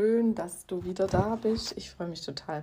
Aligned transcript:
Schön, 0.00 0.34
dass 0.34 0.64
du 0.64 0.82
wieder 0.82 1.06
da 1.06 1.36
bist. 1.36 1.76
Ich 1.76 1.90
freue 1.90 2.08
mich 2.08 2.22
total. 2.22 2.62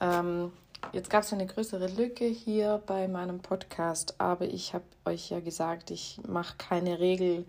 Ähm, 0.00 0.50
jetzt 0.94 1.10
gab 1.10 1.22
es 1.22 1.30
eine 1.34 1.44
größere 1.44 1.88
Lücke 1.88 2.24
hier 2.24 2.82
bei 2.86 3.06
meinem 3.06 3.40
Podcast, 3.40 4.18
aber 4.18 4.46
ich 4.46 4.72
habe 4.72 4.86
euch 5.04 5.28
ja 5.28 5.40
gesagt, 5.40 5.90
ich 5.90 6.22
mache 6.26 6.56
keine 6.56 7.00
Regel 7.00 7.44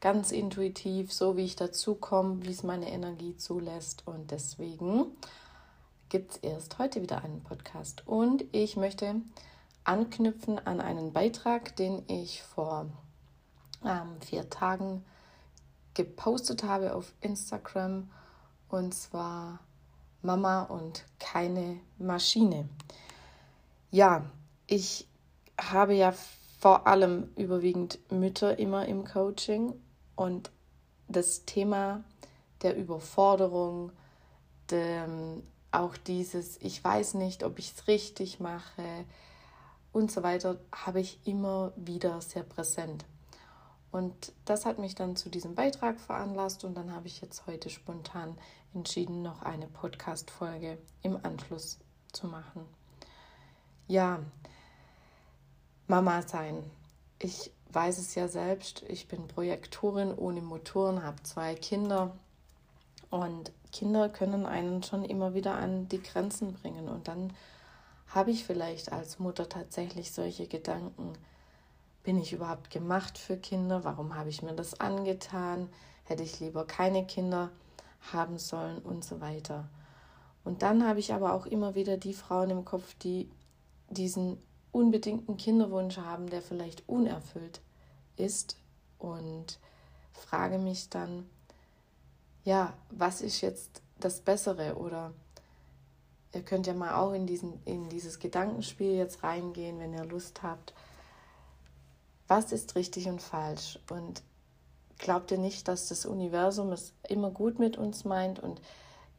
ganz 0.00 0.30
intuitiv, 0.30 1.12
so 1.12 1.36
wie 1.36 1.44
ich 1.44 1.56
dazu 1.56 1.96
komme, 1.96 2.46
wie 2.46 2.52
es 2.52 2.62
meine 2.62 2.88
Energie 2.92 3.36
zulässt. 3.36 4.06
Und 4.06 4.30
deswegen 4.30 5.06
gibt 6.08 6.30
es 6.30 6.36
erst 6.36 6.78
heute 6.78 7.02
wieder 7.02 7.24
einen 7.24 7.42
Podcast. 7.42 8.06
Und 8.06 8.44
ich 8.52 8.76
möchte 8.76 9.16
anknüpfen 9.82 10.64
an 10.64 10.80
einen 10.80 11.12
Beitrag, 11.12 11.74
den 11.74 12.04
ich 12.06 12.44
vor 12.44 12.86
ähm, 13.84 14.20
vier 14.20 14.48
Tagen 14.50 15.04
gepostet 15.94 16.62
habe 16.62 16.94
auf 16.94 17.12
Instagram 17.22 18.08
und 18.72 18.94
zwar 18.94 19.60
Mama 20.22 20.62
und 20.62 21.04
keine 21.18 21.78
Maschine. 21.98 22.68
Ja, 23.90 24.24
ich 24.66 25.06
habe 25.60 25.94
ja 25.94 26.14
vor 26.58 26.86
allem 26.86 27.28
überwiegend 27.36 27.98
Mütter 28.10 28.58
immer 28.58 28.86
im 28.86 29.04
Coaching 29.04 29.74
und 30.16 30.50
das 31.06 31.44
Thema 31.44 32.02
der 32.62 32.76
Überforderung, 32.76 33.92
der, 34.70 35.06
auch 35.70 35.96
dieses, 35.98 36.56
ich 36.62 36.82
weiß 36.82 37.14
nicht, 37.14 37.44
ob 37.44 37.58
ich 37.58 37.72
es 37.72 37.88
richtig 37.88 38.40
mache 38.40 39.04
und 39.92 40.10
so 40.10 40.22
weiter, 40.22 40.58
habe 40.74 41.00
ich 41.00 41.18
immer 41.24 41.72
wieder 41.76 42.22
sehr 42.22 42.42
präsent. 42.42 43.04
Und 43.92 44.32
das 44.46 44.64
hat 44.64 44.78
mich 44.78 44.94
dann 44.94 45.16
zu 45.16 45.28
diesem 45.28 45.54
Beitrag 45.54 46.00
veranlasst 46.00 46.64
und 46.64 46.74
dann 46.74 46.92
habe 46.94 47.06
ich 47.06 47.20
jetzt 47.20 47.46
heute 47.46 47.68
spontan 47.68 48.38
entschieden, 48.74 49.22
noch 49.22 49.42
eine 49.42 49.66
Podcast-Folge 49.66 50.78
im 51.02 51.18
Anschluss 51.22 51.78
zu 52.10 52.26
machen. 52.26 52.64
Ja, 53.86 54.20
Mama 55.86 56.22
sein. 56.22 56.64
Ich 57.18 57.52
weiß 57.70 57.98
es 57.98 58.14
ja 58.14 58.28
selbst, 58.28 58.82
ich 58.88 59.08
bin 59.08 59.28
Projektorin 59.28 60.14
ohne 60.14 60.40
Motoren, 60.40 61.02
habe 61.02 61.22
zwei 61.22 61.54
Kinder 61.54 62.16
und 63.10 63.52
Kinder 63.72 64.08
können 64.08 64.46
einen 64.46 64.82
schon 64.82 65.04
immer 65.04 65.34
wieder 65.34 65.54
an 65.54 65.88
die 65.88 66.02
Grenzen 66.02 66.54
bringen 66.54 66.88
und 66.88 67.08
dann 67.08 67.34
habe 68.08 68.30
ich 68.30 68.44
vielleicht 68.44 68.92
als 68.92 69.18
Mutter 69.18 69.48
tatsächlich 69.48 70.12
solche 70.12 70.46
Gedanken, 70.46 71.12
bin 72.02 72.18
ich 72.18 72.32
überhaupt 72.32 72.70
gemacht 72.70 73.18
für 73.18 73.36
Kinder? 73.36 73.84
Warum 73.84 74.14
habe 74.14 74.28
ich 74.28 74.42
mir 74.42 74.54
das 74.54 74.80
angetan? 74.80 75.68
Hätte 76.04 76.22
ich 76.22 76.40
lieber 76.40 76.66
keine 76.66 77.06
Kinder 77.06 77.50
haben 78.12 78.38
sollen 78.38 78.78
und 78.78 79.04
so 79.04 79.20
weiter. 79.20 79.68
Und 80.44 80.62
dann 80.62 80.86
habe 80.86 80.98
ich 80.98 81.12
aber 81.12 81.34
auch 81.34 81.46
immer 81.46 81.74
wieder 81.74 81.96
die 81.96 82.14
Frauen 82.14 82.50
im 82.50 82.64
Kopf, 82.64 82.94
die 82.94 83.30
diesen 83.90 84.38
unbedingten 84.72 85.36
Kinderwunsch 85.36 85.98
haben, 85.98 86.28
der 86.28 86.42
vielleicht 86.42 86.88
unerfüllt 86.88 87.60
ist 88.16 88.56
und 88.98 89.60
frage 90.12 90.58
mich 90.58 90.88
dann, 90.88 91.28
ja, 92.44 92.72
was 92.90 93.20
ist 93.20 93.40
jetzt 93.40 93.82
das 94.00 94.20
Bessere 94.20 94.76
oder 94.76 95.12
ihr 96.34 96.42
könnt 96.42 96.66
ja 96.66 96.74
mal 96.74 96.94
auch 96.94 97.12
in, 97.12 97.26
diesen, 97.26 97.62
in 97.64 97.88
dieses 97.88 98.18
Gedankenspiel 98.18 98.94
jetzt 98.94 99.22
reingehen, 99.22 99.78
wenn 99.78 99.92
ihr 99.92 100.04
Lust 100.04 100.42
habt 100.42 100.72
was 102.32 102.50
ist 102.50 102.76
richtig 102.76 103.08
und 103.08 103.20
falsch. 103.20 103.78
Und 103.90 104.22
glaubt 104.96 105.30
ihr 105.32 105.38
nicht, 105.38 105.68
dass 105.68 105.88
das 105.88 106.06
Universum 106.06 106.72
es 106.72 106.94
immer 107.06 107.30
gut 107.30 107.58
mit 107.58 107.76
uns 107.76 108.06
meint 108.06 108.40
und 108.40 108.62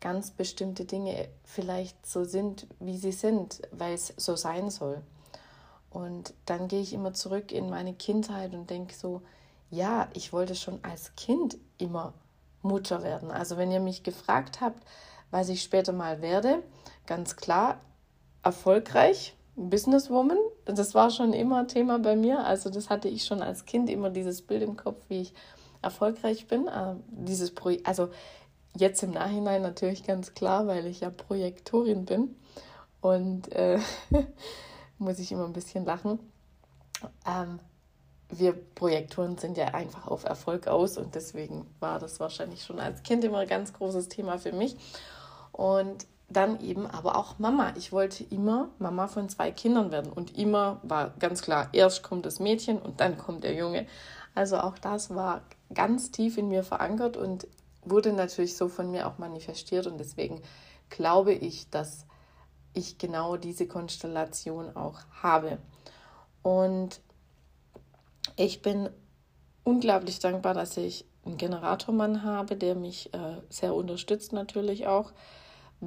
ganz 0.02 0.32
bestimmte 0.32 0.86
Dinge 0.86 1.30
vielleicht 1.44 2.08
so 2.08 2.24
sind, 2.24 2.66
wie 2.80 2.98
sie 2.98 3.12
sind, 3.12 3.62
weil 3.72 3.94
es 3.94 4.16
so 4.18 4.36
sein 4.36 4.72
soll. 4.72 5.04
Und 5.92 6.34
dann 6.48 6.68
gehe 6.68 6.82
ich 6.82 6.92
immer 6.92 7.14
zurück 7.14 7.52
in 7.52 7.70
meine 7.70 7.94
Kindheit 7.94 8.56
und 8.56 8.72
denke 8.72 8.96
so, 8.96 9.22
ja, 9.70 10.08
ich 10.14 10.34
wollte 10.34 10.56
schon 10.56 10.84
als 10.84 11.16
Kind 11.16 11.58
immer 11.78 12.14
Mutter 12.64 13.04
werden. 13.04 13.30
Also 13.30 13.58
wenn 13.58 13.72
ihr 13.72 13.80
mich 13.80 14.02
gefragt 14.02 14.60
habt, 14.60 14.84
was 15.30 15.50
ich 15.50 15.62
später 15.62 15.94
mal 15.94 16.24
werde, 16.24 16.64
ganz 17.06 17.36
klar 17.36 17.80
erfolgreich, 18.42 19.36
Businesswoman. 19.56 20.40
Das 20.66 20.96
war 20.96 21.12
schon 21.12 21.34
immer 21.34 21.68
Thema 21.68 22.00
bei 22.00 22.16
mir. 22.16 22.46
Also 22.46 22.70
das 22.70 22.90
hatte 22.90 23.10
ich 23.10 23.26
schon 23.26 23.42
als 23.42 23.66
Kind 23.66 23.90
immer 23.90 24.10
dieses 24.10 24.42
Bild 24.42 24.64
im 24.64 24.78
Kopf, 24.78 24.98
wie 25.10 25.22
ich 25.22 25.34
erfolgreich 25.82 26.48
bin. 26.48 26.68
Äh, 26.68 26.96
dieses 27.08 27.52
Pro 27.52 27.72
also 27.84 28.10
jetzt 28.76 29.04
im 29.04 29.12
Nachhinein 29.12 29.62
natürlich 29.62 30.04
ganz 30.04 30.34
klar, 30.34 30.68
weil 30.68 30.88
ich 30.88 31.02
ja 31.02 31.10
Projektorin 31.10 32.06
bin 32.06 32.36
und 33.02 33.52
äh, 33.52 33.80
muss 34.98 35.20
ich 35.20 35.32
immer 35.32 35.46
ein 35.46 35.54
bisschen 35.54 35.86
lachen. 35.86 36.20
Ähm, 37.28 37.60
wir 38.30 38.54
Projektoren 38.54 39.38
sind 39.38 39.58
ja 39.58 39.66
einfach 39.68 40.08
auf 40.08 40.24
Erfolg 40.24 40.68
aus 40.68 40.98
und 40.98 41.14
deswegen 41.14 41.68
war 41.80 42.00
das 42.00 42.20
wahrscheinlich 42.20 42.64
schon 42.64 42.80
als 42.80 43.04
Kind 43.04 43.24
immer 43.24 43.40
ein 43.40 43.48
ganz 43.48 43.74
großes 43.74 44.08
Thema 44.08 44.40
für 44.40 44.54
mich. 44.54 44.76
Und 45.52 46.08
dann 46.34 46.60
eben 46.60 46.86
aber 46.88 47.18
auch 47.18 47.40
Mama. 47.40 47.74
Ich 47.78 47.92
wollte 47.92 48.24
immer 48.24 48.70
Mama 48.80 49.08
von 49.08 49.30
zwei 49.30 49.52
Kindern 49.52 49.92
werden 49.92 50.12
und 50.12 50.38
immer 50.38 50.80
war 50.84 51.12
ganz 51.20 51.42
klar, 51.42 51.70
erst 51.72 52.04
kommt 52.04 52.26
das 52.26 52.40
Mädchen 52.40 52.80
und 52.80 53.00
dann 53.00 53.18
kommt 53.18 53.44
der 53.44 53.54
Junge. 53.54 53.88
Also 54.36 54.58
auch 54.58 54.78
das 54.78 55.14
war 55.14 55.42
ganz 55.74 56.12
tief 56.12 56.38
in 56.38 56.50
mir 56.50 56.64
verankert 56.64 57.18
und 57.18 57.48
wurde 57.84 58.14
natürlich 58.14 58.56
so 58.58 58.68
von 58.68 58.92
mir 58.92 59.08
auch 59.08 59.18
manifestiert 59.18 59.88
und 59.88 59.98
deswegen 59.98 60.42
glaube 60.90 61.34
ich, 61.34 61.70
dass 61.70 62.06
ich 62.74 62.98
genau 62.98 63.38
diese 63.38 63.68
Konstellation 63.68 64.76
auch 64.76 65.00
habe. 65.22 65.60
Und 66.42 67.02
ich 68.36 68.62
bin 68.62 68.90
unglaublich 69.64 70.20
dankbar, 70.20 70.54
dass 70.54 70.78
ich 70.78 71.06
einen 71.26 71.38
Generatormann 71.38 72.24
habe, 72.24 72.56
der 72.56 72.76
mich 72.76 73.14
äh, 73.14 73.38
sehr 73.50 73.76
unterstützt 73.76 74.34
natürlich 74.34 74.88
auch 74.88 75.12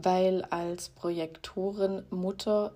weil 0.02 0.44
als 0.50 0.90
Projektorin 0.90 2.02
Mutter 2.10 2.72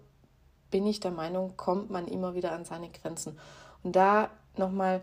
bin 0.71 0.87
ich 0.87 1.01
der 1.01 1.11
Meinung, 1.11 1.55
kommt 1.59 1.91
man 1.91 2.09
immer 2.09 2.35
wieder 2.35 2.53
an 2.53 2.65
seine 2.65 2.89
Grenzen. 2.89 3.39
Und 3.83 3.95
da 3.95 4.31
nochmal, 4.57 5.03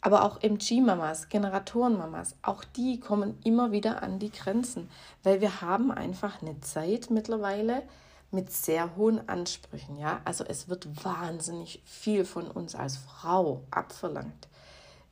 aber 0.00 0.24
auch 0.24 0.42
MG-Mamas, 0.42 1.28
Generatoren-Mamas, 1.28 2.34
auch 2.42 2.64
die 2.64 2.98
kommen 2.98 3.38
immer 3.44 3.70
wieder 3.70 4.02
an 4.02 4.18
die 4.18 4.32
Grenzen, 4.32 4.90
weil 5.22 5.40
wir 5.40 5.60
haben 5.60 5.92
einfach 5.92 6.42
eine 6.42 6.60
Zeit 6.62 7.10
mittlerweile 7.10 7.84
mit 8.32 8.50
sehr 8.50 8.96
hohen 8.96 9.28
Ansprüchen. 9.28 9.98
Ja, 9.98 10.20
also 10.24 10.42
es 10.42 10.68
wird 10.68 11.04
wahnsinnig 11.04 11.80
viel 11.84 12.24
von 12.24 12.50
uns 12.50 12.74
als 12.74 12.96
Frau 12.96 13.62
abverlangt. 13.70 14.48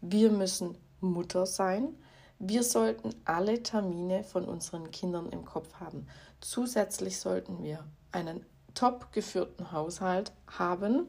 Wir 0.01 0.33
müssen 0.33 0.77
Mutter 1.01 1.47
sein, 1.47 1.95
wir 2.41 2.62
sollten 2.62 3.15
alle 3.27 3.62
Termine 3.62 4.25
von 4.25 4.47
unseren 4.47 4.91
Kindern 4.91 5.28
im 5.28 5.45
Kopf 5.45 5.75
haben. 5.75 6.09
Zusätzlich 6.41 7.21
sollten 7.21 7.62
wir 7.62 7.84
einen 8.12 8.45
top 8.75 9.12
geführten 9.12 9.73
Haushalt 9.73 10.33
haben, 10.47 11.06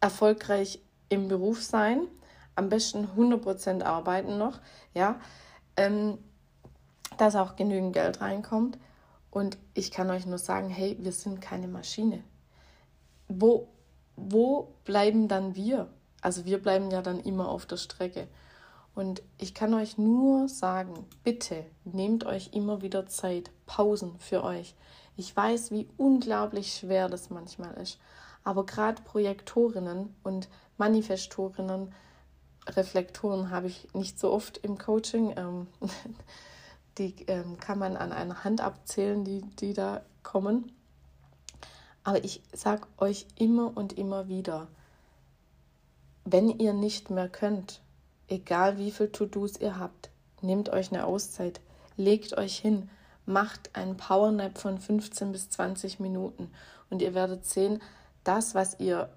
erfolgreich 0.00 0.80
im 1.10 1.28
Beruf 1.28 1.62
sein, 1.62 2.08
am 2.56 2.70
besten 2.70 3.06
100% 3.16 3.82
arbeiten 3.82 4.38
noch, 4.38 4.60
ja, 4.94 5.20
ähm, 5.76 6.18
dass 7.18 7.36
auch 7.36 7.54
genügend 7.54 7.92
Geld 7.92 8.22
reinkommt. 8.22 8.78
Und 9.30 9.58
ich 9.74 9.90
kann 9.90 10.10
euch 10.10 10.24
nur 10.24 10.38
sagen, 10.38 10.70
hey, 10.70 10.96
wir 11.00 11.12
sind 11.12 11.42
keine 11.42 11.68
Maschine. 11.68 12.24
Wo, 13.28 13.68
wo 14.16 14.74
bleiben 14.84 15.28
dann 15.28 15.54
wir? 15.54 15.88
Also 16.22 16.46
wir 16.46 16.62
bleiben 16.62 16.90
ja 16.90 17.02
dann 17.02 17.20
immer 17.20 17.48
auf 17.48 17.66
der 17.66 17.76
Strecke. 17.76 18.28
Und 18.94 19.22
ich 19.38 19.54
kann 19.54 19.74
euch 19.74 19.98
nur 19.98 20.48
sagen, 20.48 21.06
bitte 21.24 21.64
nehmt 21.84 22.24
euch 22.24 22.50
immer 22.52 22.80
wieder 22.80 23.06
Zeit, 23.06 23.50
Pausen 23.66 24.18
für 24.18 24.44
euch. 24.44 24.74
Ich 25.16 25.36
weiß, 25.36 25.70
wie 25.72 25.88
unglaublich 25.96 26.74
schwer 26.74 27.08
das 27.08 27.30
manchmal 27.30 27.74
ist. 27.74 27.98
Aber 28.44 28.66
gerade 28.66 29.02
Projektorinnen 29.02 30.14
und 30.22 30.48
Manifestorinnen, 30.76 31.92
Reflektoren 32.66 33.50
habe 33.50 33.66
ich 33.66 33.88
nicht 33.94 34.18
so 34.18 34.32
oft 34.32 34.58
im 34.58 34.78
Coaching. 34.78 35.34
Ähm, 35.36 35.66
die 36.98 37.14
ähm, 37.26 37.58
kann 37.58 37.78
man 37.78 37.96
an 37.96 38.12
einer 38.12 38.44
Hand 38.44 38.60
abzählen, 38.60 39.24
die, 39.24 39.42
die 39.58 39.72
da 39.72 40.02
kommen. 40.22 40.72
Aber 42.04 42.22
ich 42.22 42.42
sage 42.52 42.86
euch 42.98 43.26
immer 43.36 43.76
und 43.76 43.94
immer 43.94 44.28
wieder, 44.28 44.68
wenn 46.24 46.48
ihr 46.48 46.74
nicht 46.74 47.10
mehr 47.10 47.28
könnt, 47.28 47.80
Egal 48.28 48.78
wie 48.78 48.90
viel 48.90 49.08
To-Dos 49.08 49.58
ihr 49.58 49.78
habt, 49.78 50.10
nehmt 50.40 50.68
euch 50.68 50.92
eine 50.92 51.06
Auszeit, 51.06 51.60
legt 51.96 52.36
euch 52.36 52.58
hin, 52.58 52.88
macht 53.26 53.74
einen 53.74 53.96
Powernap 53.96 54.58
von 54.58 54.78
15 54.78 55.32
bis 55.32 55.50
20 55.50 56.00
Minuten. 56.00 56.50
Und 56.90 57.02
ihr 57.02 57.14
werdet 57.14 57.44
sehen, 57.44 57.80
das, 58.22 58.54
was 58.54 58.78
ihr 58.80 59.10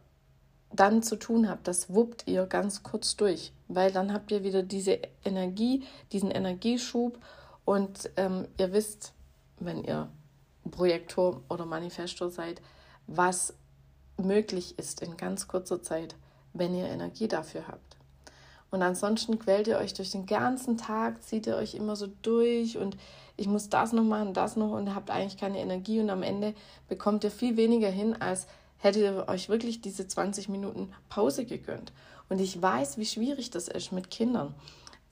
dann 0.74 1.02
zu 1.02 1.16
tun 1.16 1.50
habt, 1.50 1.68
das 1.68 1.94
wuppt 1.94 2.28
ihr 2.28 2.46
ganz 2.46 2.84
kurz 2.84 3.16
durch, 3.16 3.54
weil 3.68 3.92
dann 3.92 4.14
habt 4.14 4.32
ihr 4.32 4.44
wieder 4.44 4.64
diese 4.64 5.00
Energie, 5.24 5.84
diesen 6.12 6.32
Energieschub. 6.32 7.18
Und 7.64 8.10
ähm, 8.18 8.48
ihr 8.58 8.74
wisst, 8.74 9.14
wenn 9.60 9.84
ihr 9.84 10.10
Projektor 10.72 11.42
oder 11.50 11.66
Manifestor 11.66 12.30
seid, 12.30 12.62
was 13.08 13.54
möglich 14.18 14.78
ist 14.78 15.02
in 15.02 15.16
ganz 15.16 15.48
kurzer 15.48 15.82
Zeit, 15.82 16.16
wenn 16.54 16.76
ihr 16.76 16.88
Energie 16.88 17.28
dafür 17.28 17.68
habt. 17.68 17.87
Und 18.70 18.82
ansonsten 18.82 19.40
quält 19.40 19.68
ihr 19.68 19.78
euch 19.78 19.94
durch 19.94 20.12
den 20.12 20.26
ganzen 20.26 20.78
Tag, 20.78 21.24
zieht 21.24 21.48
ihr 21.48 21.56
euch 21.56 21.74
immer 21.74 21.96
so 21.96 22.08
durch 22.22 22.78
und 22.78 22.98
ich 23.38 23.48
muss 23.48 23.70
das 23.70 23.94
noch 23.94 24.04
machen, 24.04 24.34
das 24.34 24.58
noch 24.58 24.72
und 24.72 24.94
habt 24.94 25.10
eigentlich 25.10 25.38
keine 25.38 25.60
Energie 25.60 26.00
und 26.00 26.10
am 26.10 26.24
Ende 26.24 26.54
bekommt 26.90 27.24
ihr 27.24 27.32
viel 27.32 27.56
weniger 27.56 27.90
hin, 27.90 28.20
als 28.20 28.48
hättet 28.78 29.04
ihr 29.04 29.28
euch 29.28 29.48
wirklich 29.48 29.82
diese 29.82 30.08
20 30.08 30.50
Minuten 30.50 30.92
Pause 31.08 31.46
gegönnt. 31.46 31.94
Und 32.30 32.40
ich 32.40 32.62
weiß, 32.62 32.98
wie 32.98 33.06
schwierig 33.06 33.52
das 33.52 33.68
ist 33.68 33.92
mit 33.92 34.12
Kindern. 34.12 34.54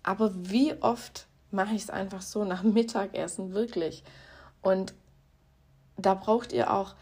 Aber 0.03 0.31
wie 0.35 0.73
oft 0.81 1.27
mache 1.51 1.75
ich 1.75 1.83
es 1.83 1.89
einfach 1.89 2.21
so 2.21 2.43
nach 2.43 2.63
Mittagessen 2.63 3.53
wirklich? 3.53 4.03
Und 4.61 4.93
da 5.97 6.13
braucht 6.13 6.51
ihr 6.51 6.73
auch, 6.73 6.95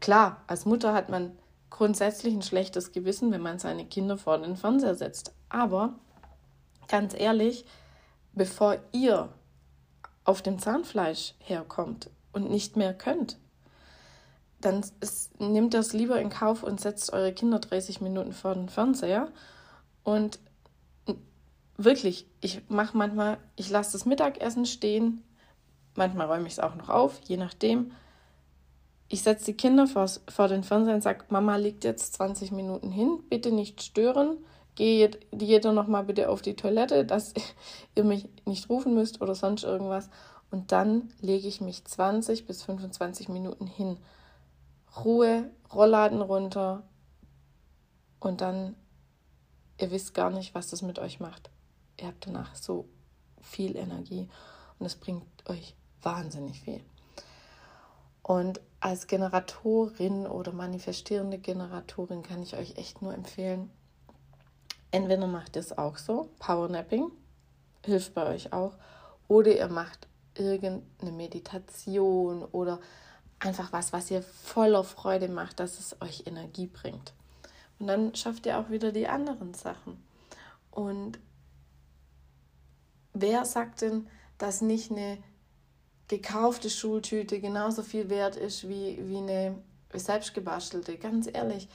klar, 0.00 0.42
als 0.46 0.64
Mutter 0.64 0.94
hat 0.94 1.08
man 1.08 1.36
grundsätzlich 1.70 2.34
ein 2.34 2.42
schlechtes 2.42 2.92
Gewissen, 2.92 3.30
wenn 3.30 3.40
man 3.40 3.58
seine 3.58 3.86
Kinder 3.86 4.18
vor 4.18 4.38
den 4.38 4.56
Fernseher 4.56 4.94
setzt. 4.94 5.32
Aber 5.52 5.92
ganz 6.88 7.12
ehrlich, 7.14 7.66
bevor 8.32 8.78
ihr 8.92 9.28
auf 10.24 10.40
dem 10.40 10.58
Zahnfleisch 10.58 11.34
herkommt 11.40 12.08
und 12.32 12.50
nicht 12.50 12.76
mehr 12.76 12.94
könnt, 12.94 13.38
dann 14.62 14.82
ist, 15.00 15.38
nehmt 15.38 15.74
das 15.74 15.92
lieber 15.92 16.18
in 16.18 16.30
Kauf 16.30 16.62
und 16.62 16.80
setzt 16.80 17.12
eure 17.12 17.34
Kinder 17.34 17.58
30 17.58 18.00
Minuten 18.00 18.32
vor 18.32 18.54
den 18.54 18.70
Fernseher. 18.70 19.28
Und 20.04 20.38
wirklich, 21.76 22.26
ich 22.40 22.62
mache 22.70 22.96
manchmal, 22.96 23.36
ich 23.56 23.68
lasse 23.68 23.92
das 23.92 24.06
Mittagessen 24.06 24.64
stehen, 24.64 25.22
manchmal 25.96 26.28
räume 26.28 26.46
ich 26.46 26.54
es 26.54 26.60
auch 26.60 26.76
noch 26.76 26.88
auf, 26.88 27.20
je 27.24 27.36
nachdem. 27.36 27.92
Ich 29.08 29.20
setze 29.22 29.46
die 29.46 29.56
Kinder 29.56 29.86
vor, 29.86 30.08
vor 30.28 30.48
den 30.48 30.64
Fernseher 30.64 30.94
und 30.94 31.02
sage, 31.02 31.26
Mama 31.28 31.56
liegt 31.56 31.84
jetzt 31.84 32.14
20 32.14 32.52
Minuten 32.52 32.90
hin, 32.90 33.18
bitte 33.28 33.52
nicht 33.52 33.82
stören 33.82 34.38
geht 34.74 35.26
jeder 35.32 35.72
nochmal 35.72 36.04
bitte 36.04 36.28
auf 36.28 36.42
die 36.42 36.56
Toilette, 36.56 37.04
dass 37.04 37.34
ihr 37.94 38.04
mich 38.04 38.28
nicht 38.44 38.68
rufen 38.68 38.94
müsst 38.94 39.20
oder 39.20 39.34
sonst 39.34 39.64
irgendwas. 39.64 40.08
Und 40.50 40.72
dann 40.72 41.10
lege 41.20 41.48
ich 41.48 41.60
mich 41.60 41.84
20 41.84 42.46
bis 42.46 42.62
25 42.62 43.28
Minuten 43.28 43.66
hin. 43.66 43.98
Ruhe, 45.04 45.50
Rollladen 45.72 46.20
runter 46.20 46.82
und 48.20 48.42
dann, 48.42 48.76
ihr 49.78 49.90
wisst 49.90 50.12
gar 50.12 50.30
nicht, 50.30 50.54
was 50.54 50.68
das 50.68 50.82
mit 50.82 50.98
euch 50.98 51.18
macht. 51.18 51.50
Ihr 51.98 52.08
habt 52.08 52.26
danach 52.26 52.54
so 52.54 52.86
viel 53.40 53.76
Energie 53.76 54.28
und 54.78 54.86
es 54.86 54.96
bringt 54.96 55.24
euch 55.48 55.74
wahnsinnig 56.02 56.60
viel. 56.60 56.80
Und 58.22 58.60
als 58.80 59.06
Generatorin 59.06 60.26
oder 60.26 60.52
manifestierende 60.52 61.38
Generatorin 61.38 62.22
kann 62.22 62.42
ich 62.42 62.56
euch 62.56 62.76
echt 62.76 63.02
nur 63.02 63.14
empfehlen, 63.14 63.70
Entweder 64.92 65.26
macht 65.26 65.56
ihr 65.56 65.60
es 65.60 65.76
auch 65.76 65.96
so, 65.96 66.28
Powernapping, 66.38 67.10
hilft 67.84 68.14
bei 68.14 68.26
euch 68.26 68.52
auch, 68.52 68.76
oder 69.26 69.56
ihr 69.56 69.68
macht 69.68 70.06
irgendeine 70.36 71.12
Meditation 71.12 72.44
oder 72.44 72.78
einfach 73.38 73.72
was, 73.72 73.92
was 73.92 74.10
ihr 74.10 74.22
voller 74.22 74.84
Freude 74.84 75.28
macht, 75.28 75.60
dass 75.60 75.80
es 75.80 76.00
euch 76.00 76.26
Energie 76.26 76.66
bringt. 76.66 77.14
Und 77.78 77.86
dann 77.86 78.14
schafft 78.14 78.46
ihr 78.46 78.58
auch 78.58 78.70
wieder 78.70 78.92
die 78.92 79.08
anderen 79.08 79.54
Sachen. 79.54 80.02
Und 80.70 81.18
wer 83.14 83.44
sagt 83.44 83.80
denn, 83.80 84.06
dass 84.38 84.60
nicht 84.60 84.90
eine 84.90 85.18
gekaufte 86.08 86.68
Schultüte 86.68 87.40
genauso 87.40 87.82
viel 87.82 88.10
wert 88.10 88.36
ist 88.36 88.68
wie, 88.68 88.98
wie 89.08 89.16
eine 89.16 89.56
selbstgebastelte? 89.92 90.98
Ganz 90.98 91.28
ehrlich, 91.32 91.68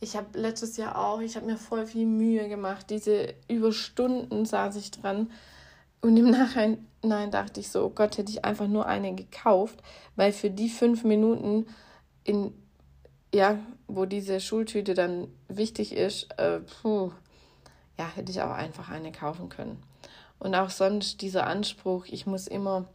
ich 0.00 0.16
habe 0.16 0.38
letztes 0.38 0.76
Jahr 0.76 0.98
auch, 0.98 1.20
ich 1.20 1.36
habe 1.36 1.46
mir 1.46 1.56
voll 1.56 1.86
viel 1.86 2.06
Mühe 2.06 2.48
gemacht. 2.48 2.90
Diese 2.90 3.34
Überstunden 3.48 4.44
saß 4.44 4.76
ich 4.76 4.90
dran. 4.90 5.30
Und 6.00 6.16
im 6.16 6.30
Nachhinein 6.30 7.30
dachte 7.30 7.60
ich 7.60 7.70
so, 7.70 7.86
oh 7.86 7.90
Gott, 7.90 8.18
hätte 8.18 8.30
ich 8.30 8.44
einfach 8.44 8.68
nur 8.68 8.86
eine 8.86 9.14
gekauft, 9.14 9.82
weil 10.16 10.32
für 10.32 10.50
die 10.50 10.68
fünf 10.68 11.04
Minuten, 11.04 11.66
in, 12.24 12.52
ja, 13.34 13.58
wo 13.86 14.04
diese 14.04 14.40
Schultüte 14.40 14.94
dann 14.94 15.28
wichtig 15.48 15.92
ist, 15.92 16.28
äh, 16.38 16.60
puh, 16.60 17.10
ja, 17.98 18.06
hätte 18.14 18.30
ich 18.30 18.42
auch 18.42 18.50
einfach 18.50 18.90
eine 18.90 19.12
kaufen 19.12 19.48
können. 19.48 19.82
Und 20.38 20.54
auch 20.54 20.70
sonst 20.70 21.22
dieser 21.22 21.46
Anspruch, 21.46 22.04
ich 22.06 22.26
muss 22.26 22.46
immer 22.46 22.86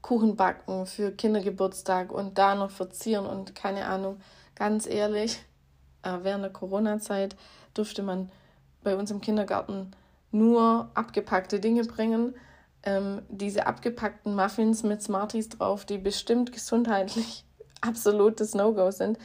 Kuchen 0.00 0.36
backen 0.36 0.86
für 0.86 1.12
Kindergeburtstag 1.12 2.10
und 2.10 2.38
da 2.38 2.54
noch 2.54 2.70
verzieren 2.70 3.26
und 3.26 3.54
keine 3.54 3.86
Ahnung, 3.86 4.20
ganz 4.54 4.86
ehrlich, 4.86 5.38
während 6.02 6.44
der 6.44 6.52
Corona-Zeit 6.52 7.36
durfte 7.74 8.02
man 8.02 8.30
bei 8.82 8.96
uns 8.96 9.10
im 9.10 9.20
Kindergarten 9.20 9.92
nur 10.32 10.90
abgepackte 10.94 11.60
Dinge 11.60 11.84
bringen. 11.84 12.34
Ähm, 12.82 13.22
diese 13.28 13.66
abgepackten 13.66 14.34
Muffins 14.34 14.82
mit 14.82 15.02
Smarties 15.02 15.50
drauf, 15.50 15.84
die 15.84 15.98
bestimmt 15.98 16.52
gesundheitlich 16.52 17.44
absolutes 17.82 18.54
No-Go 18.54 18.90
sind, 18.90 19.18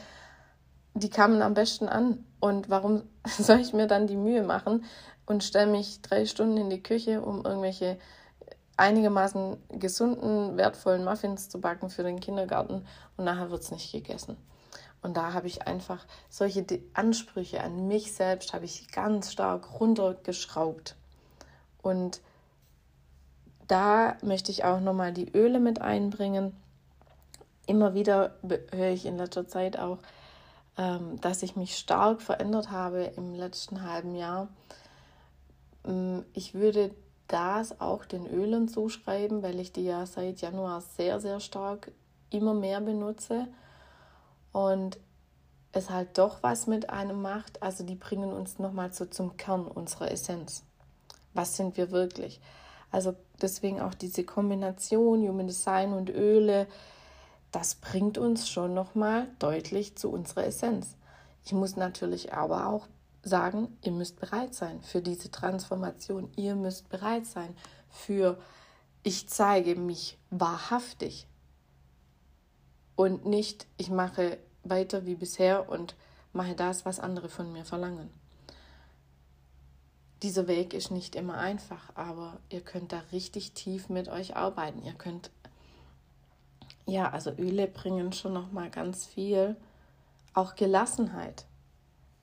die 0.94 1.10
kamen 1.10 1.42
am 1.42 1.54
besten 1.54 1.88
an. 1.88 2.24
Und 2.40 2.68
warum 2.68 3.02
soll 3.26 3.60
ich 3.60 3.72
mir 3.72 3.86
dann 3.86 4.06
die 4.06 4.16
Mühe 4.16 4.42
machen 4.42 4.84
und 5.24 5.42
stelle 5.42 5.70
mich 5.70 6.02
drei 6.02 6.26
Stunden 6.26 6.56
in 6.56 6.70
die 6.70 6.82
Küche, 6.82 7.22
um 7.22 7.44
irgendwelche 7.44 7.98
einigermaßen 8.76 9.56
gesunden, 9.70 10.56
wertvollen 10.56 11.04
Muffins 11.04 11.48
zu 11.48 11.60
backen 11.60 11.88
für 11.88 12.02
den 12.02 12.20
Kindergarten 12.20 12.84
und 13.16 13.24
nachher 13.24 13.50
wird 13.50 13.62
es 13.62 13.70
nicht 13.70 13.90
gegessen. 13.90 14.36
Und 15.06 15.16
da 15.16 15.34
habe 15.34 15.46
ich 15.46 15.68
einfach 15.68 16.04
solche 16.28 16.66
Ansprüche 16.92 17.62
an 17.62 17.86
mich 17.86 18.12
selbst 18.12 18.52
habe 18.52 18.64
ich 18.64 18.90
ganz 18.90 19.30
stark 19.30 19.78
runtergeschraubt. 19.78 20.96
Und 21.80 22.20
da 23.68 24.16
möchte 24.20 24.50
ich 24.50 24.64
auch 24.64 24.80
nochmal 24.80 25.12
die 25.12 25.30
Öle 25.30 25.60
mit 25.60 25.80
einbringen. 25.80 26.56
Immer 27.68 27.94
wieder 27.94 28.34
höre 28.72 28.90
ich 28.90 29.06
in 29.06 29.16
letzter 29.16 29.46
Zeit 29.46 29.78
auch, 29.78 29.98
ähm, 30.76 31.20
dass 31.20 31.44
ich 31.44 31.54
mich 31.54 31.78
stark 31.78 32.20
verändert 32.20 32.72
habe 32.72 33.04
im 33.16 33.32
letzten 33.32 33.88
halben 33.88 34.16
Jahr. 34.16 34.48
Ähm, 35.84 36.24
ich 36.32 36.52
würde 36.52 36.90
das 37.28 37.80
auch 37.80 38.06
den 38.06 38.26
Ölen 38.26 38.66
zuschreiben, 38.66 39.44
weil 39.44 39.60
ich 39.60 39.70
die 39.70 39.84
ja 39.84 40.04
seit 40.04 40.40
Januar 40.40 40.80
sehr, 40.80 41.20
sehr 41.20 41.38
stark 41.38 41.92
immer 42.30 42.54
mehr 42.54 42.80
benutze 42.80 43.46
und 44.56 44.98
es 45.72 45.90
halt 45.90 46.16
doch 46.16 46.42
was 46.42 46.66
mit 46.66 46.88
einem 46.88 47.20
macht. 47.20 47.62
Also 47.62 47.84
die 47.84 47.94
bringen 47.94 48.32
uns 48.32 48.58
nochmal 48.58 48.90
so 48.90 49.04
zum 49.04 49.36
Kern 49.36 49.66
unserer 49.66 50.10
Essenz. 50.10 50.64
Was 51.34 51.58
sind 51.58 51.76
wir 51.76 51.90
wirklich? 51.90 52.40
Also 52.90 53.14
deswegen 53.42 53.82
auch 53.82 53.92
diese 53.92 54.24
Kombination 54.24 55.28
Human 55.28 55.46
Design 55.46 55.92
und 55.92 56.08
Öle, 56.08 56.68
das 57.52 57.74
bringt 57.74 58.16
uns 58.16 58.48
schon 58.48 58.72
nochmal 58.72 59.28
deutlich 59.40 59.98
zu 59.98 60.10
unserer 60.10 60.46
Essenz. 60.46 60.96
Ich 61.44 61.52
muss 61.52 61.76
natürlich 61.76 62.32
aber 62.32 62.66
auch 62.66 62.86
sagen, 63.22 63.76
ihr 63.82 63.92
müsst 63.92 64.18
bereit 64.18 64.54
sein 64.54 64.80
für 64.80 65.02
diese 65.02 65.30
Transformation. 65.30 66.30
Ihr 66.36 66.54
müsst 66.54 66.88
bereit 66.88 67.26
sein 67.26 67.54
für, 67.90 68.38
ich 69.02 69.28
zeige 69.28 69.76
mich 69.76 70.16
wahrhaftig 70.30 71.28
und 72.96 73.26
nicht, 73.26 73.66
ich 73.76 73.90
mache 73.90 74.38
weiter 74.64 75.06
wie 75.06 75.14
bisher 75.14 75.68
und 75.68 75.94
mache 76.32 76.54
das, 76.54 76.84
was 76.84 76.98
andere 76.98 77.28
von 77.28 77.52
mir 77.52 77.64
verlangen. 77.64 78.10
Dieser 80.22 80.48
Weg 80.48 80.72
ist 80.72 80.90
nicht 80.90 81.14
immer 81.14 81.36
einfach, 81.36 81.94
aber 81.94 82.38
ihr 82.48 82.62
könnt 82.62 82.92
da 82.92 83.02
richtig 83.12 83.52
tief 83.52 83.90
mit 83.90 84.08
euch 84.08 84.34
arbeiten. 84.34 84.82
Ihr 84.82 84.94
könnt, 84.94 85.30
ja, 86.86 87.10
also 87.10 87.30
Öle 87.32 87.66
bringen 87.66 88.12
schon 88.12 88.32
noch 88.32 88.50
mal 88.50 88.70
ganz 88.70 89.04
viel, 89.04 89.56
auch 90.32 90.54
Gelassenheit 90.56 91.44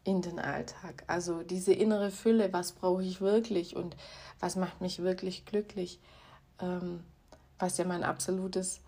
in 0.03 0.21
den 0.21 0.39
Alltag. 0.39 1.03
Also 1.07 1.43
diese 1.43 1.73
innere 1.73 2.09
Fülle, 2.09 2.51
was 2.51 2.71
brauche 2.73 3.03
ich 3.03 3.21
wirklich 3.21 3.75
und 3.75 3.95
was 4.39 4.55
macht 4.55 4.81
mich 4.81 4.99
wirklich 5.01 5.45
glücklich, 5.45 5.99
ähm, 6.59 7.03
was 7.59 7.77
ja 7.77 7.85
mein 7.85 8.03
absolutes 8.03 8.81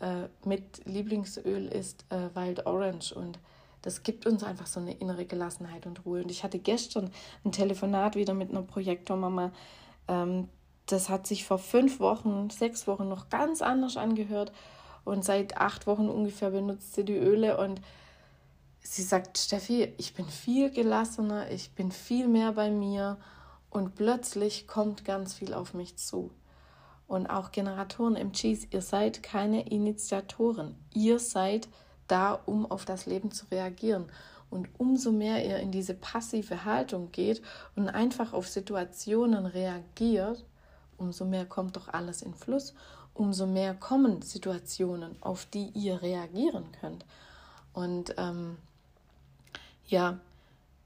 äh, 0.00 0.28
mit 0.44 0.84
Lieblingsöl 0.86 1.66
ist 1.66 2.04
äh, 2.10 2.34
Wild 2.34 2.66
Orange 2.66 3.12
und 3.12 3.38
das 3.82 4.02
gibt 4.02 4.26
uns 4.26 4.42
einfach 4.42 4.66
so 4.66 4.80
eine 4.80 4.92
innere 4.92 5.24
Gelassenheit 5.24 5.86
und 5.86 6.04
Ruhe. 6.04 6.22
Und 6.22 6.30
ich 6.30 6.44
hatte 6.44 6.58
gestern 6.58 7.10
ein 7.44 7.52
Telefonat 7.52 8.14
wieder 8.14 8.34
mit 8.34 8.50
einer 8.50 8.62
Projektormama. 8.62 9.52
Ähm, 10.08 10.48
das 10.86 11.08
hat 11.08 11.26
sich 11.26 11.44
vor 11.44 11.58
fünf 11.58 12.00
Wochen, 12.00 12.50
sechs 12.50 12.86
Wochen 12.86 13.08
noch 13.08 13.30
ganz 13.30 13.62
anders 13.62 13.96
angehört. 13.96 14.52
Und 15.04 15.24
seit 15.24 15.56
acht 15.56 15.86
Wochen 15.86 16.08
ungefähr 16.08 16.50
benutzt 16.50 16.94
sie 16.94 17.04
die 17.04 17.16
Öle. 17.16 17.56
Und 17.56 17.80
sie 18.80 19.02
sagt, 19.02 19.38
Steffi, 19.38 19.94
ich 19.96 20.14
bin 20.14 20.26
viel 20.26 20.70
gelassener, 20.70 21.50
ich 21.50 21.72
bin 21.74 21.90
viel 21.90 22.28
mehr 22.28 22.52
bei 22.52 22.70
mir 22.70 23.18
und 23.70 23.94
plötzlich 23.94 24.66
kommt 24.66 25.04
ganz 25.04 25.34
viel 25.34 25.54
auf 25.54 25.74
mich 25.74 25.96
zu. 25.96 26.30
Und 27.10 27.26
auch 27.26 27.50
Generatoren 27.50 28.14
im 28.14 28.32
Cheese, 28.32 28.68
ihr 28.70 28.82
seid 28.82 29.20
keine 29.24 29.68
Initiatoren. 29.68 30.76
Ihr 30.94 31.18
seid 31.18 31.66
da, 32.06 32.34
um 32.46 32.70
auf 32.70 32.84
das 32.84 33.06
Leben 33.06 33.32
zu 33.32 33.46
reagieren. 33.50 34.04
Und 34.48 34.68
umso 34.78 35.10
mehr 35.10 35.44
ihr 35.44 35.56
in 35.56 35.72
diese 35.72 35.94
passive 35.94 36.64
Haltung 36.64 37.10
geht 37.10 37.42
und 37.74 37.88
einfach 37.88 38.32
auf 38.32 38.46
Situationen 38.46 39.44
reagiert, 39.46 40.44
umso 40.98 41.24
mehr 41.24 41.46
kommt 41.46 41.74
doch 41.74 41.88
alles 41.88 42.22
in 42.22 42.32
Fluss, 42.32 42.74
umso 43.12 43.44
mehr 43.44 43.74
kommen 43.74 44.22
Situationen, 44.22 45.20
auf 45.20 45.46
die 45.46 45.70
ihr 45.70 46.02
reagieren 46.02 46.66
könnt. 46.80 47.04
Und 47.72 48.14
ähm, 48.18 48.56
ja, 49.88 50.20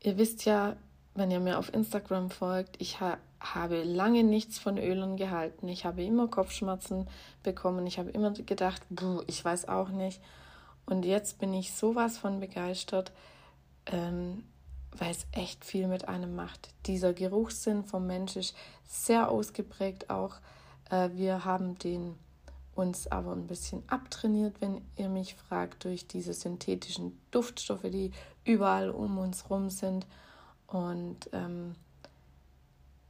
ihr 0.01 0.17
wisst 0.17 0.47
ja, 0.47 0.77
wenn 1.15 1.31
ihr 1.31 1.41
mir 1.41 1.59
auf 1.59 1.75
Instagram 1.75 2.31
folgt, 2.31 2.81
ich 2.81 2.99
ha 2.99 3.19
habe 3.45 3.83
lange 3.83 4.25
nichts 4.25 4.59
von 4.59 4.79
Ölen 4.79 5.17
gehalten. 5.17 5.69
Ich 5.69 5.85
habe 5.85 6.03
immer 6.03 6.29
Kopfschmerzen 6.29 7.07
bekommen. 7.43 7.87
Ich 7.87 7.99
habe 7.99 8.11
immer 8.11 8.31
gedacht, 8.33 8.83
ich 9.27 9.45
weiß 9.45 9.69
auch 9.69 9.91
nicht. 9.91 10.21
Und 10.87 11.05
jetzt 11.05 11.39
bin 11.39 11.53
ich 11.53 11.75
sowas 11.75 12.17
von 12.17 12.41
begeistert, 12.41 13.13
ähm, 13.87 14.45
weil 14.93 15.11
es 15.11 15.27
echt 15.33 15.65
viel 15.65 15.89
mit 15.89 16.09
einem 16.09 16.35
macht. 16.35 16.71
Dieser 16.87 17.13
Geruchssinn 17.13 17.85
vom 17.85 18.07
Mensch 18.07 18.37
ist 18.37 18.57
sehr 18.87 19.31
ausgeprägt 19.31 20.11
auch. 20.11 20.37
Äh, 20.91 21.11
wir 21.15 21.45
haben 21.45 21.79
den 21.79 22.17
uns 22.75 23.07
aber 23.07 23.33
ein 23.33 23.47
bisschen 23.47 23.83
abtrainiert, 23.89 24.61
wenn 24.61 24.81
ihr 24.97 25.09
mich 25.09 25.35
fragt, 25.35 25.85
durch 25.85 26.07
diese 26.07 26.35
synthetischen 26.35 27.19
Duftstoffe, 27.31 27.83
die 27.85 28.11
überall 28.45 28.91
um 28.91 29.19
uns 29.19 29.49
rum 29.49 29.71
sind. 29.71 30.07
Und 30.67 31.31
ähm, 31.33 31.77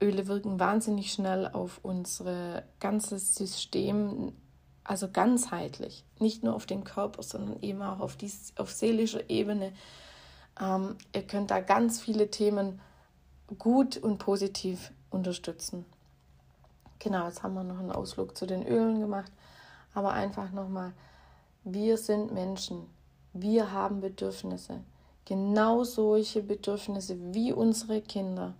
Öle 0.04 0.26
wirken 0.26 0.60
wahnsinnig 0.60 1.12
schnell 1.12 1.48
auf 1.48 1.80
unser 1.82 2.62
ganzes 2.80 3.34
System, 3.34 4.32
also 4.84 5.08
ganzheitlich, 5.10 6.04
nicht 6.18 6.42
nur 6.42 6.54
auf 6.54 6.66
den 6.66 6.84
Körper, 6.84 7.22
sondern 7.22 7.60
eben 7.62 7.82
auch 7.82 8.00
auf, 8.00 8.16
die, 8.16 8.30
auf 8.56 8.70
seelischer 8.70 9.28
Ebene. 9.30 9.72
Ähm, 10.60 10.96
ihr 11.14 11.26
könnt 11.26 11.50
da 11.50 11.60
ganz 11.60 12.00
viele 12.00 12.30
Themen 12.30 12.80
gut 13.58 13.96
und 13.96 14.18
positiv 14.18 14.92
unterstützen. 15.10 15.84
Genau, 16.98 17.26
jetzt 17.26 17.42
haben 17.42 17.54
wir 17.54 17.64
noch 17.64 17.78
einen 17.78 17.92
Ausflug 17.92 18.36
zu 18.36 18.46
den 18.46 18.66
Ölen 18.66 19.00
gemacht, 19.00 19.32
aber 19.94 20.12
einfach 20.12 20.52
nochmal, 20.52 20.92
wir 21.64 21.98
sind 21.98 22.32
Menschen, 22.32 22.86
wir 23.32 23.72
haben 23.72 24.00
Bedürfnisse 24.00 24.80
genau 25.24 25.84
solche 25.84 26.42
Bedürfnisse 26.42 27.16
wie 27.34 27.52
unsere 27.52 28.00
Kinder. 28.02 28.54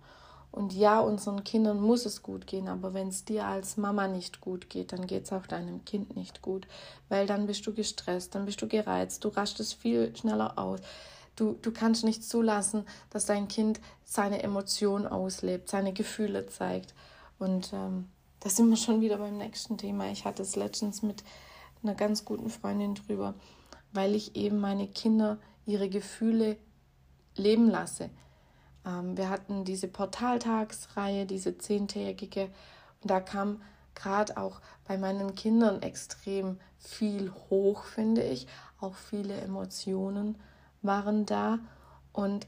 Und 0.55 0.71
ja, 0.71 1.01
unseren 1.01 1.43
Kindern 1.43 1.81
muss 1.81 2.05
es 2.05 2.23
gut 2.23 2.47
gehen, 2.47 2.69
aber 2.69 2.93
wenn 2.93 3.09
es 3.09 3.25
dir 3.25 3.45
als 3.45 3.75
Mama 3.75 4.07
nicht 4.07 4.39
gut 4.39 4.69
geht, 4.69 4.93
dann 4.93 5.05
geht 5.05 5.25
es 5.25 5.33
auch 5.33 5.47
deinem 5.47 5.83
Kind 5.83 6.15
nicht 6.15 6.41
gut, 6.41 6.65
weil 7.09 7.27
dann 7.27 7.45
bist 7.45 7.67
du 7.67 7.73
gestresst, 7.73 8.35
dann 8.35 8.45
bist 8.45 8.61
du 8.61 8.67
gereizt, 8.69 9.25
du 9.25 9.27
rastest 9.27 9.73
viel 9.73 10.15
schneller 10.15 10.57
aus. 10.57 10.79
Du, 11.35 11.57
du 11.61 11.73
kannst 11.73 12.05
nicht 12.05 12.23
zulassen, 12.23 12.85
dass 13.09 13.25
dein 13.25 13.49
Kind 13.49 13.81
seine 14.05 14.43
Emotionen 14.43 15.05
auslebt, 15.05 15.67
seine 15.67 15.91
Gefühle 15.91 16.45
zeigt. 16.45 16.93
Und 17.37 17.73
ähm, 17.73 18.07
da 18.39 18.49
sind 18.49 18.69
wir 18.69 18.77
schon 18.77 19.01
wieder 19.01 19.17
beim 19.17 19.37
nächsten 19.37 19.77
Thema. 19.77 20.09
Ich 20.09 20.23
hatte 20.23 20.43
es 20.43 20.55
letztens 20.55 21.01
mit 21.01 21.25
einer 21.83 21.95
ganz 21.95 22.23
guten 22.23 22.49
Freundin 22.49 22.95
drüber, 22.95 23.33
weil 23.91 24.15
ich 24.15 24.37
eben 24.37 24.61
meine 24.61 24.87
Kinder 24.87 25.37
ihre 25.65 25.89
Gefühle 25.89 26.55
leben 27.35 27.69
lasse. 27.69 28.09
Ähm, 28.85 29.17
wir 29.17 29.29
hatten 29.29 29.65
diese 29.65 29.87
Portaltagsreihe, 29.87 31.25
diese 31.25 31.57
zehntägige, 31.57 32.49
und 33.01 33.11
da 33.11 33.19
kam 33.19 33.61
gerade 33.93 34.37
auch 34.37 34.61
bei 34.87 34.97
meinen 34.97 35.35
Kindern 35.35 35.81
extrem 35.81 36.59
viel 36.77 37.31
hoch, 37.49 37.83
finde 37.83 38.23
ich. 38.23 38.47
Auch 38.79 38.95
viele 38.95 39.35
Emotionen 39.41 40.37
waren 40.81 41.25
da. 41.25 41.59
Und 42.13 42.47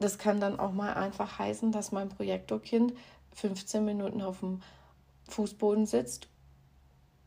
das 0.00 0.18
kann 0.18 0.40
dann 0.40 0.58
auch 0.58 0.72
mal 0.72 0.94
einfach 0.94 1.38
heißen, 1.38 1.70
dass 1.70 1.92
mein 1.92 2.08
Projektorkind 2.08 2.94
15 3.34 3.84
Minuten 3.84 4.22
auf 4.22 4.40
dem 4.40 4.62
Fußboden 5.28 5.86
sitzt 5.86 6.28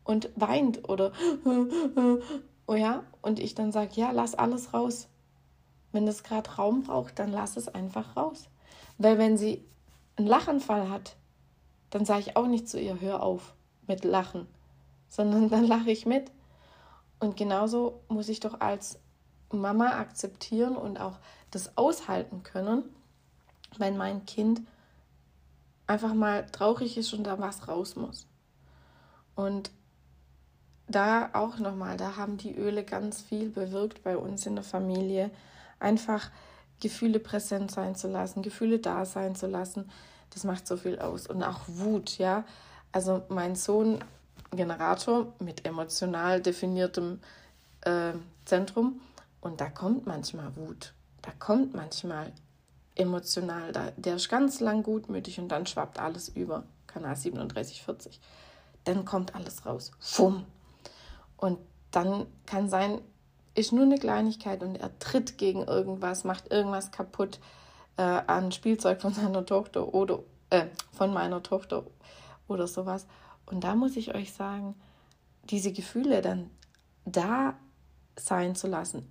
und 0.04 0.30
weint 0.36 0.88
oder 0.88 1.12
oh 2.68 2.76
ja, 2.76 3.04
und 3.22 3.40
ich 3.40 3.56
dann 3.56 3.72
sage, 3.72 3.92
ja, 3.96 4.12
lass 4.12 4.36
alles 4.36 4.74
raus. 4.74 5.08
Wenn 5.98 6.06
das 6.06 6.22
gerade 6.22 6.48
Raum 6.52 6.84
braucht, 6.84 7.18
dann 7.18 7.32
lass 7.32 7.58
es 7.58 7.68
einfach 7.70 8.16
raus. 8.16 8.50
Weil 9.00 9.18
wenn 9.18 9.36
sie 9.36 9.66
einen 10.16 10.28
Lachanfall 10.28 10.92
hat, 10.92 11.16
dann 11.90 12.06
sage 12.06 12.20
ich 12.20 12.38
auch 12.38 12.46
nicht 12.46 12.70
zu 12.70 12.80
ihr, 12.80 13.02
hör 13.02 13.24
auf 13.24 13.56
mit 13.88 14.04
Lachen, 14.04 14.46
sondern 15.10 15.50
dann 15.50 15.66
lache 15.66 15.90
ich 15.90 16.06
mit. 16.06 16.30
Und 17.20 17.36
genauso 17.36 18.00
muss 18.10 18.30
ich 18.30 18.40
doch 18.40 18.62
als 18.62 19.00
Mama 19.52 19.98
akzeptieren 19.98 20.76
und 20.76 21.02
auch 21.02 21.18
das 21.50 21.76
aushalten 21.80 22.44
können, 22.44 22.84
wenn 23.80 23.98
mein 23.98 24.28
Kind 24.28 24.62
einfach 25.88 26.14
mal 26.14 26.46
traurig 26.52 26.96
ist 27.00 27.12
und 27.14 27.24
da 27.24 27.40
was 27.40 27.68
raus 27.68 27.96
muss. 27.96 28.28
Und 29.34 29.72
da 30.88 31.32
auch 31.34 31.58
nochmal, 31.58 31.98
da 31.98 32.18
haben 32.18 32.38
die 32.38 32.56
Öle 32.56 32.84
ganz 32.84 33.24
viel 33.24 33.50
bewirkt 33.50 34.04
bei 34.04 34.16
uns 34.16 34.46
in 34.46 34.54
der 34.54 34.64
Familie. 34.64 35.32
Einfach 35.80 36.30
Gefühle 36.80 37.20
präsent 37.20 37.72
sein 37.72 37.96
zu 37.96 38.08
lassen, 38.08 38.42
Gefühle 38.42 38.80
da 38.80 39.06
sein 39.06 39.36
zu 39.36 39.48
lassen, 39.48 39.90
das 40.32 40.44
macht 40.44 40.68
so 40.68 40.78
viel 40.78 41.00
aus. 41.00 41.28
Und 41.28 41.44
auch 41.44 41.62
Wut, 41.68 42.18
ja. 42.18 42.44
Also 42.92 43.24
mein 43.30 43.56
Sohn, 43.56 44.04
Generator 44.52 45.34
mit 45.40 45.66
emotional 45.66 46.42
definiertem 46.42 47.20
äh, 47.82 48.14
Zentrum, 48.46 49.02
und 49.42 49.62
da 49.62 49.70
kommt 49.70 50.08
manchmal 50.08 50.56
Wut, 50.56 50.94
da 51.22 51.32
kommt 51.38 51.74
manchmal 51.74 52.34
emotional, 52.96 53.72
da, 53.72 53.92
der 53.96 54.16
ist 54.16 54.30
ganz 54.30 54.60
lang 54.60 54.84
gutmütig 54.84 55.40
und 55.40 55.50
dann 55.50 55.66
schwappt 55.66 56.00
alles 56.00 56.30
über. 56.30 56.64
Kanal 56.88 57.14
3740. 57.16 58.20
Dann 58.86 59.06
kommt 59.06 59.36
alles 59.36 59.66
raus. 59.66 59.92
Fumm, 60.00 60.46
und 61.38 61.60
dann 61.92 62.26
kann 62.46 62.70
sein, 62.70 63.02
ist 63.58 63.74
nur 63.74 63.86
eine 63.86 63.98
Kleinigkeit 63.98 64.62
und 64.62 64.76
er 64.76 64.98
tritt 65.00 65.38
gegen 65.38 65.64
irgendwas, 65.64 66.24
macht 66.24 66.52
irgendwas 66.52 66.92
kaputt 66.92 67.40
äh, 67.98 68.04
an 68.04 68.52
Spielzeug 68.52 69.02
von 69.02 69.14
seiner 69.14 69.46
Tochter 69.46 69.94
oder 69.94 70.20
äh, 70.52 70.68
von 70.92 71.12
meiner 71.14 71.42
Tochter 71.42 71.84
oder 72.48 72.68
sowas. 72.68 73.08
Und 73.48 73.64
da 73.64 73.76
muss 73.76 73.98
ich 73.98 74.14
euch 74.14 74.32
sagen, 74.32 74.76
diese 75.46 75.72
Gefühle 75.72 76.22
dann 76.22 76.52
da 77.06 77.56
sein 78.16 78.56
zu 78.56 78.68
lassen, 78.68 79.08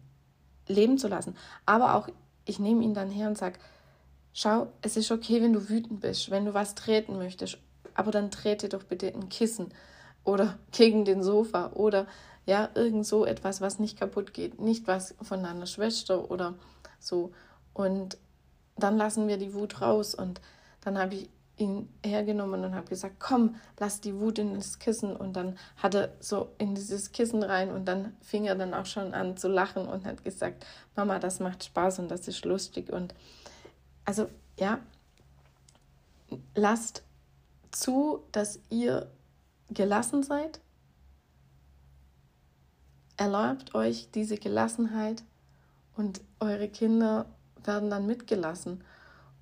leben 0.69 0.99
zu 0.99 1.09
lassen. 1.09 1.37
Aber 1.65 1.97
auch, 1.97 2.09
ich 2.45 2.61
nehme 2.61 2.85
ihn 2.85 2.95
dann 2.95 3.11
her 3.11 3.29
und 3.29 3.39
sage, 3.39 3.59
schau, 4.33 4.69
es 4.83 4.97
ist 4.97 5.11
okay, 5.11 5.43
wenn 5.43 5.55
du 5.55 5.69
wütend 5.69 6.01
bist, 6.01 6.31
wenn 6.31 6.45
du 6.45 6.55
was 6.55 6.77
treten 6.77 7.17
möchtest, 7.17 7.59
aber 7.95 8.13
dann 8.13 8.31
trete 8.31 8.69
doch 8.69 8.85
bitte 8.85 9.09
ein 9.09 9.29
Kissen 9.29 9.73
oder 10.23 10.57
gegen 10.71 11.05
den 11.05 11.25
Sofa 11.25 11.73
oder 11.73 12.07
ja, 12.47 12.71
irgend 12.75 13.05
so 13.07 13.27
etwas, 13.27 13.61
was 13.61 13.79
nicht 13.79 13.99
kaputt 13.99 14.33
geht, 14.33 14.61
nicht 14.61 14.87
was 14.87 15.15
von 15.21 15.43
deiner 15.43 15.67
Schwester 15.67 16.31
oder 16.31 16.55
so. 17.01 17.33
Und 17.75 18.17
dann 18.77 18.97
lassen 18.97 19.29
wir 19.29 19.37
die 19.37 19.53
Wut 19.53 19.81
raus 19.81 20.15
und 20.15 20.41
dann 20.81 20.99
habe 20.99 21.17
ich 21.17 21.31
ihn 21.59 21.89
hergenommen 22.05 22.65
und 22.65 22.75
habe 22.75 22.87
gesagt, 22.87 23.17
komm, 23.19 23.57
lass 23.79 24.01
die 24.01 24.21
Wut 24.21 24.39
in 24.39 24.55
das 24.55 24.79
Kissen 24.79 25.17
und 25.17 25.35
dann 25.35 25.59
hat 25.77 25.95
er 25.95 26.13
so 26.21 26.51
in 26.59 26.75
dieses 26.75 27.13
Kissen 27.13 27.43
rein 27.43 27.71
und 27.71 27.87
dann 27.87 28.15
fing 28.21 28.45
er 28.45 28.55
dann 28.55 28.75
auch 28.75 28.87
schon 28.87 29.15
an 29.15 29.37
zu 29.37 29.49
lachen 29.49 29.87
und 29.87 30.05
hat 30.05 30.23
gesagt, 30.23 30.67
Mama, 30.95 31.19
das 31.19 31.41
macht 31.41 31.65
Spaß 31.65 31.99
und 32.01 32.11
das 32.11 32.29
ist 32.29 32.45
lustig 32.45 32.93
und 32.93 33.15
also 34.05 34.29
ja, 34.59 34.79
lasst 36.55 37.03
zu, 37.73 38.23
dass 38.33 38.61
ihr 38.71 39.11
gelassen 39.71 40.23
seid. 40.23 40.61
Erlaubt 43.17 43.75
euch 43.75 44.11
diese 44.13 44.37
Gelassenheit 44.37 45.23
und 45.97 46.21
eure 46.41 46.69
Kinder 46.69 47.27
werden 47.65 47.91
dann 47.91 48.07
mitgelassen. 48.07 48.85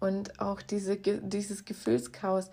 Und 0.00 0.40
auch 0.40 0.60
diese, 0.62 0.96
dieses 0.96 1.64
Gefühlschaos. 1.64 2.50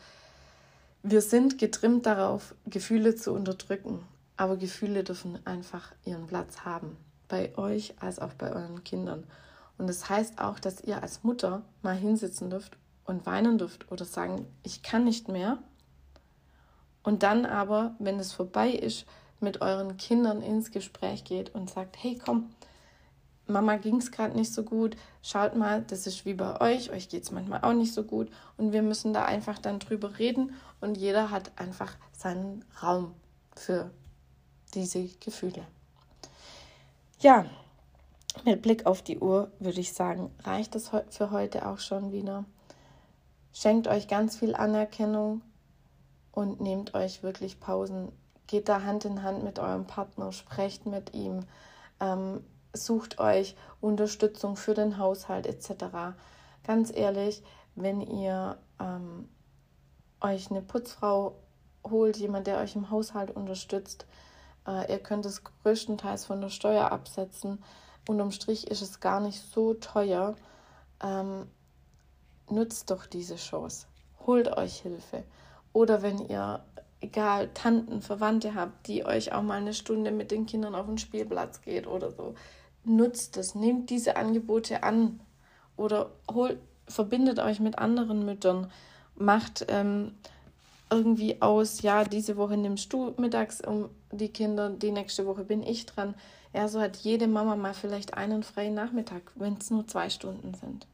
Wir 1.04 1.22
sind 1.22 1.58
getrimmt 1.58 2.06
darauf, 2.06 2.56
Gefühle 2.66 3.16
zu 3.16 3.34
unterdrücken. 3.34 4.04
Aber 4.38 4.58
Gefühle 4.58 5.04
dürfen 5.04 5.46
einfach 5.46 5.92
ihren 6.06 6.28
Platz 6.28 6.62
haben. 6.62 6.98
Bei 7.28 7.56
euch 7.58 7.94
als 8.00 8.20
auch 8.20 8.34
bei 8.34 8.52
euren 8.52 8.84
Kindern. 8.84 9.26
Und 9.78 9.88
das 9.88 10.10
heißt 10.10 10.40
auch, 10.40 10.60
dass 10.60 10.82
ihr 10.82 11.02
als 11.02 11.24
Mutter 11.24 11.64
mal 11.82 11.96
hinsitzen 11.96 12.50
dürft 12.50 12.78
und 13.06 13.26
weinen 13.26 13.58
dürft 13.58 13.92
oder 13.92 14.06
sagen, 14.06 14.46
ich 14.64 14.84
kann 14.84 15.04
nicht 15.04 15.28
mehr 15.28 15.60
und 17.04 17.24
dann 17.24 17.46
aber, 17.46 17.96
wenn 18.00 18.20
es 18.20 18.32
vorbei 18.32 18.70
ist, 18.70 19.06
mit 19.42 19.62
euren 19.62 19.98
Kindern 19.98 20.42
ins 20.42 20.72
Gespräch 20.72 21.24
geht 21.24 21.54
und 21.54 21.70
sagt, 21.70 21.98
hey 22.02 22.20
komm, 22.24 22.50
Mama 23.48 23.78
ging 23.78 23.98
es 23.98 24.12
gerade 24.12 24.36
nicht 24.36 24.54
so 24.54 24.64
gut. 24.64 24.96
Schaut 25.22 25.56
mal, 25.56 25.84
das 25.84 26.08
ist 26.08 26.26
wie 26.26 26.34
bei 26.34 26.60
euch. 26.62 26.92
Euch 26.92 27.10
geht 27.10 27.24
es 27.24 27.32
manchmal 27.32 27.62
auch 27.62 27.74
nicht 27.74 27.94
so 27.94 28.04
gut. 28.04 28.30
Und 28.58 28.72
wir 28.72 28.82
müssen 28.82 29.14
da 29.14 29.26
einfach 29.26 29.60
dann 29.60 29.80
drüber 29.80 30.20
reden. 30.20 30.56
Und 30.80 30.98
jeder 30.98 31.32
hat 31.32 31.52
einfach 31.58 31.96
seinen 32.14 32.64
Raum 32.82 33.14
für 33.56 33.92
diese 34.74 35.06
Gefühle. 35.20 35.66
Ja, 37.20 37.46
mit 38.46 38.62
Blick 38.62 38.86
auf 38.86 39.02
die 39.02 39.20
Uhr 39.20 39.52
würde 39.60 39.82
ich 39.82 39.94
sagen, 39.94 40.32
reicht 40.44 40.76
es 40.76 40.90
für 41.10 41.32
heute 41.32 41.68
auch 41.68 41.80
schon 41.80 42.12
wieder. 42.12 42.46
Schenkt 43.54 43.88
euch 43.88 44.08
ganz 44.08 44.38
viel 44.38 44.56
Anerkennung 44.56 45.42
und 46.32 46.62
nehmt 46.62 46.94
euch 46.94 47.22
wirklich 47.22 47.60
Pausen. 47.60 48.12
Geht 48.52 48.68
da 48.68 48.84
Hand 48.84 49.06
in 49.06 49.24
Hand 49.24 49.46
mit 49.46 49.60
eurem 49.60 49.88
Partner, 49.88 50.34
sprecht 50.34 50.86
mit 50.86 51.14
ihm, 51.14 51.46
ähm, 52.02 52.44
sucht 52.74 53.18
euch 53.18 53.56
Unterstützung 53.80 54.58
für 54.58 54.74
den 54.74 54.98
Haushalt 54.98 55.48
etc. 55.48 56.18
Ganz 56.68 56.92
ehrlich, 56.94 57.44
wenn 57.76 58.02
ihr 58.02 58.58
ähm, 58.78 59.30
euch 60.20 60.52
eine 60.52 60.62
Putzfrau 60.62 61.38
holt, 61.90 62.18
jemand, 62.18 62.46
der 62.46 62.58
euch 62.58 62.76
im 62.76 62.92
Haushalt 62.92 63.32
unterstützt, 63.32 64.06
äh, 64.68 64.92
ihr 64.92 65.00
könnt 65.00 65.26
es 65.26 65.46
größtenteils 65.46 66.26
von 66.26 66.42
der 66.42 66.50
Steuer 66.50 66.92
absetzen. 66.92 67.64
Unterm 68.06 68.32
Strich 68.32 68.68
ist 68.70 68.82
es 68.82 69.00
gar 69.00 69.22
nicht 69.22 69.42
so 69.54 69.76
teuer. 69.76 70.36
Ähm, 71.02 71.48
nutzt 72.50 72.92
doch 72.92 73.06
diese 73.06 73.38
Chance. 73.38 73.88
Holt 74.28 74.58
euch 74.58 74.82
Hilfe. 74.82 75.24
Oder 75.72 76.02
wenn 76.02 76.20
ihr, 76.28 76.66
egal, 77.02 77.50
Tanten, 77.54 78.02
Verwandte 78.02 78.56
habt, 78.56 78.88
die 78.88 79.06
euch 79.06 79.34
auch 79.34 79.42
mal 79.42 79.60
eine 79.60 79.74
Stunde 79.74 80.12
mit 80.12 80.32
den 80.32 80.46
Kindern 80.46 80.76
auf 80.76 80.86
den 80.86 80.98
Spielplatz 80.98 81.62
geht 81.62 81.88
oder 81.88 82.12
so, 82.12 82.36
nutzt 82.84 83.38
es, 83.38 83.56
nehmt 83.56 83.90
diese 83.90 84.16
Angebote 84.16 84.84
an 84.84 85.20
oder 85.76 86.12
holt, 86.32 86.60
verbindet 86.88 87.40
euch 87.40 87.60
mit 87.60 87.80
anderen 87.80 88.26
Müttern, 88.26 88.72
macht 89.16 89.66
ähm, 89.70 90.14
irgendwie 90.90 91.42
aus, 91.42 91.82
ja, 91.82 92.04
diese 92.04 92.38
Woche 92.38 92.58
nimmst 92.58 92.92
du 92.94 93.14
mittags 93.18 93.62
um 93.62 93.90
die 94.12 94.30
Kinder, 94.30 94.70
die 94.70 94.92
nächste 94.92 95.26
Woche 95.26 95.44
bin 95.44 95.64
ich 95.64 95.86
dran. 95.86 96.16
Ja, 96.54 96.68
so 96.68 96.82
hat 96.82 96.98
jede 96.98 97.28
Mama 97.28 97.56
mal 97.56 97.74
vielleicht 97.74 98.14
einen 98.16 98.44
freien 98.44 98.74
Nachmittag, 98.74 99.32
wenn 99.36 99.54
es 99.54 99.72
nur 99.72 99.88
zwei 99.88 100.10
Stunden 100.10 100.54
sind. 100.54 100.86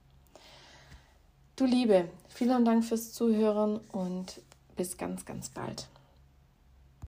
Du 1.55 1.65
Liebe, 1.65 2.07
vielen 2.29 2.63
Dank 2.63 2.85
fürs 2.85 3.11
Zuhören 3.13 3.79
und 3.91 4.39
bis 4.75 4.97
ganz, 4.97 5.25
ganz 5.25 5.49
bald. 5.49 5.87